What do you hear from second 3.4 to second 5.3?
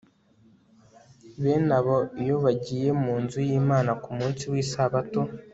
y'imana ku munsi w'isabato